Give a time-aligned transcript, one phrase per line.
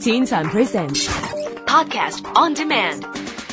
[0.00, 1.06] Teen Time Presents
[1.66, 3.04] Podcast on Demand.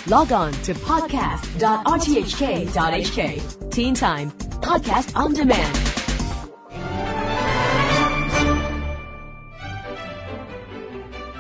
[0.10, 3.72] Log on to podcast.rthk.hk.
[3.72, 4.31] Teen Time
[4.62, 5.78] Podcast on Demand.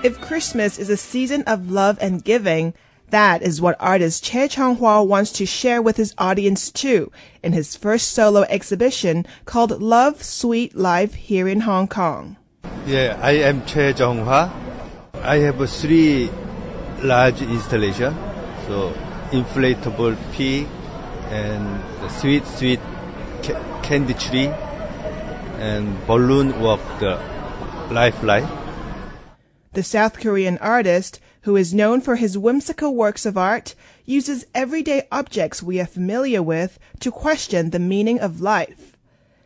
[0.03, 2.73] If Christmas is a season of love and giving,
[3.09, 7.53] that is what artist Choi Jeong Hwa wants to share with his audience too in
[7.53, 12.35] his first solo exhibition called Love Sweet Life here in Hong Kong.
[12.85, 14.51] Yeah, I am Choi Jeong Hwa.
[15.27, 16.29] I have three
[17.03, 18.15] large installation.
[18.65, 18.93] So
[19.31, 20.69] inflatable pig
[21.29, 22.79] and sweet sweet
[23.43, 24.47] ca- candy tree
[25.59, 27.19] and balloon walk the
[27.91, 28.47] lifeline.
[29.73, 35.09] The South Korean artist, who is known for his whimsical works of art, uses everyday
[35.11, 38.95] objects we are familiar with to question the meaning of life.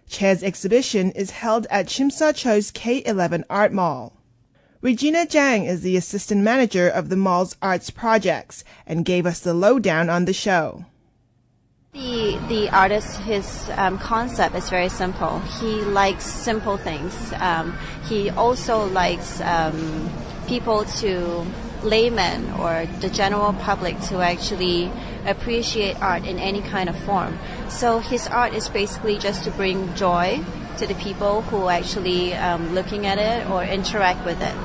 [0.07, 4.20] Choi's exhibition is held at Tsim Cho's K11 Art Mall.
[4.81, 9.53] Regina Zhang is the assistant manager of the mall's arts projects and gave us the
[9.53, 10.85] lowdown on the show.
[11.93, 15.37] The the artist, his um, concept is very simple.
[15.59, 17.13] He likes simple things.
[17.33, 17.77] Um,
[18.09, 20.09] he also likes um,
[20.47, 21.45] people to
[21.83, 24.91] laymen or the general public to actually
[25.27, 27.37] appreciate art in any kind of form.
[27.69, 30.43] So his art is basically just to bring joy
[30.77, 34.55] to the people who are actually um, looking at it or interact with it.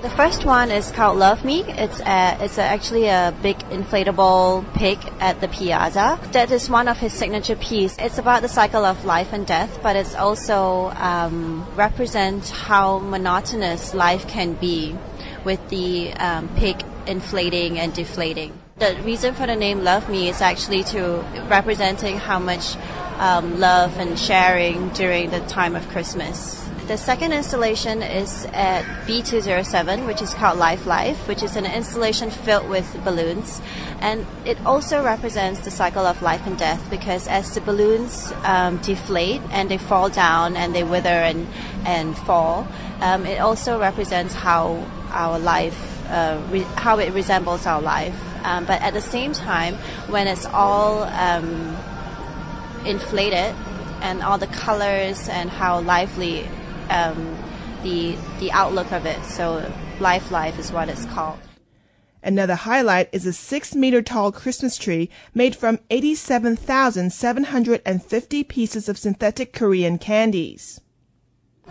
[0.00, 1.64] The first one is called Love Me.
[1.66, 6.20] It's a, it's a, actually a big inflatable pig at the Piazza.
[6.30, 7.98] That is one of his signature pieces.
[7.98, 13.92] It's about the cycle of life and death, but it's also um, represents how monotonous
[13.92, 14.96] life can be
[15.44, 18.56] with the um, pig inflating and deflating.
[18.76, 22.76] The reason for the name Love Me is actually to representing how much
[23.18, 26.67] um, love and sharing during the time of Christmas.
[26.88, 32.30] The second installation is at B207, which is called Life Life, which is an installation
[32.30, 33.60] filled with balloons.
[34.00, 38.78] And it also represents the cycle of life and death because as the balloons um,
[38.78, 41.46] deflate and they fall down and they wither and,
[41.84, 42.66] and fall,
[43.02, 48.18] um, it also represents how our life, uh, re- how it resembles our life.
[48.44, 49.74] Um, but at the same time,
[50.08, 51.76] when it's all um,
[52.86, 53.54] inflated
[54.00, 56.48] and all the colors and how lively
[56.90, 57.36] um,
[57.82, 59.22] the the outlook of it.
[59.24, 61.38] So life life is what it's called.
[62.22, 69.52] Another highlight is a six meter tall Christmas tree made from 87,750 pieces of synthetic
[69.52, 70.80] Korean candies.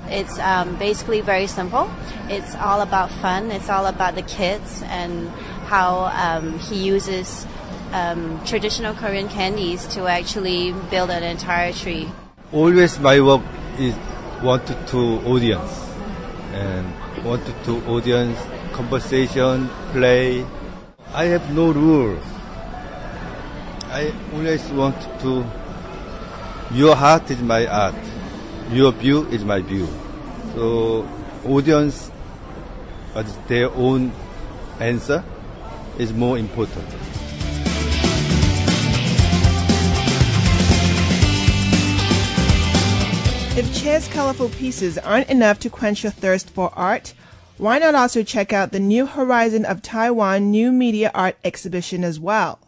[0.06, 1.90] It's um, basically very simple.
[2.30, 3.52] It's all about fun.
[3.52, 5.28] It's all about the kids and
[5.68, 7.46] how um, he uses
[7.92, 12.10] um, traditional Korean candies to actually build an entire tree.
[12.54, 13.42] Always my work
[13.78, 13.94] is
[14.44, 15.72] wanted to audience
[16.54, 16.86] and
[17.24, 18.38] wanted to audience
[18.74, 20.46] conversation, play.
[21.14, 22.18] I have no rule.
[23.90, 25.46] I always want to.
[26.74, 27.96] Your heart is my art.
[28.72, 29.88] Your view is my view.
[30.54, 31.08] So
[31.46, 32.12] audience,
[33.14, 34.12] but their own
[34.80, 35.24] answer
[35.98, 36.86] is more important.
[43.58, 47.16] If Choi's colorful pieces aren't enough to quench your thirst for art,
[47.58, 52.20] why not also check out the New Horizon of Taiwan New Media Art exhibition as
[52.20, 52.60] well?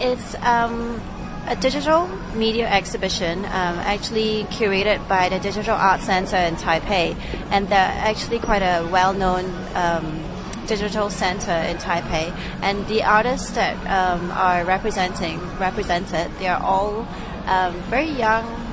[0.00, 1.00] It's um,
[1.46, 7.14] a digital media exhibition, um, actually curated by the Digital Art Center in Taipei,
[7.52, 9.44] and they're actually quite a well-known
[9.76, 10.20] um,
[10.66, 12.36] digital center in Taipei.
[12.60, 17.06] And the artists that um, are representing represented, they are all
[17.46, 18.65] um, very young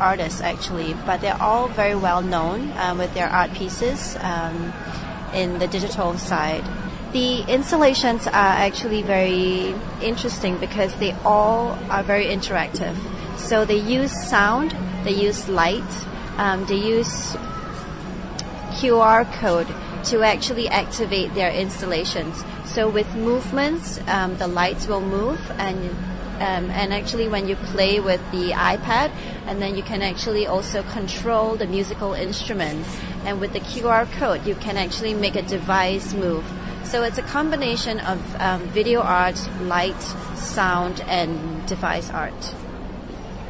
[0.00, 4.72] artists actually, but they're all very well known um, with their art pieces um,
[5.34, 6.64] in the digital side.
[7.12, 12.96] The installations are actually very interesting because they all are very interactive.
[13.38, 14.74] So they use sound,
[15.04, 15.82] they use light,
[16.38, 17.36] um, they use
[18.74, 19.68] QR code
[20.06, 22.44] to actually activate their installations.
[22.64, 25.94] So with movements, um, the lights will move and
[26.34, 29.10] um, and actually when you play with the iPad,
[29.46, 32.88] and then you can actually also control the musical instruments.
[33.24, 36.44] And with the QR code, you can actually make a device move.
[36.84, 40.00] So it's a combination of um, video art, light,
[40.36, 42.54] sound, and device art.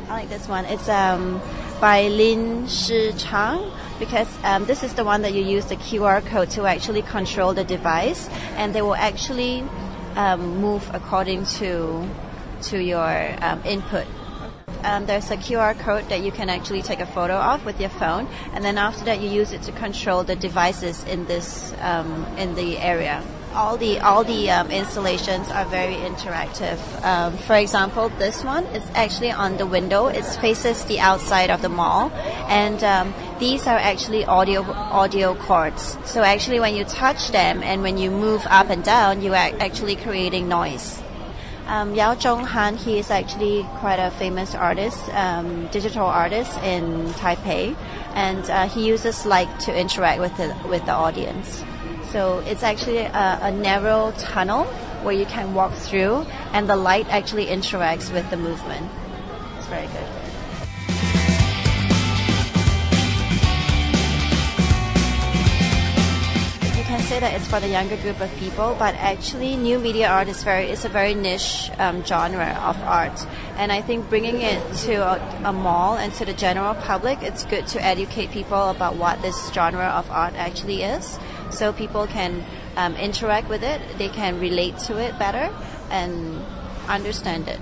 [0.08, 0.64] I like this one.
[0.66, 1.40] It's um,
[1.80, 6.24] by Lin Shi Chang because um, this is the one that you use the QR
[6.24, 9.64] code to actually control the device, and they will actually
[10.16, 12.08] um, move according to
[12.70, 14.06] to your um, input.
[14.84, 17.90] um, there's a QR code that you can actually take a photo of with your
[17.90, 22.24] phone, and then after that you use it to control the devices in this um,
[22.36, 23.22] in the area
[23.54, 26.78] all the all the um, installations are very interactive.
[27.04, 30.08] Um, for example, this one is actually on the window.
[30.08, 32.10] It faces the outside of the mall,
[32.48, 35.96] and um, these are actually audio audio cords.
[36.04, 39.50] So actually, when you touch them and when you move up and down, you are
[39.60, 41.03] actually creating noise.
[41.66, 47.74] Um, Yao Zhonghan, he is actually quite a famous artist, um, digital artist in Taipei,
[48.14, 51.64] and uh, he uses light to interact with the with the audience.
[52.12, 54.64] So it's actually a, a narrow tunnel
[55.04, 58.90] where you can walk through, and the light actually interacts with the movement.
[59.56, 60.23] It's very good.
[67.04, 70.42] Say that it's for the younger group of people, but actually, new media art is
[70.42, 74.94] very is a very niche um, genre of art, and I think bringing it to
[74.94, 79.20] a, a mall and to the general public, it's good to educate people about what
[79.20, 81.18] this genre of art actually is
[81.50, 82.44] so people can
[82.76, 85.54] um, interact with it, they can relate to it better
[85.90, 86.42] and
[86.88, 87.60] understand it.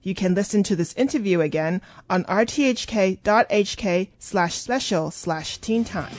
[0.02, 6.16] You can listen to this interview again on rthk.hk slash special slash teen time.